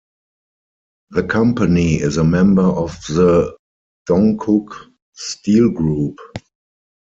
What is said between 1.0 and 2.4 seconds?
The company is a